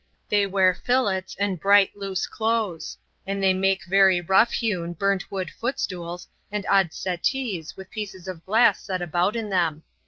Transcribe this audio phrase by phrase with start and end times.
[0.29, 5.51] They wear fillets and bright, loose clothes; and they make very rough hewn burnt wood
[5.51, 9.83] footstools and odd settees with pieces of glass set about in them.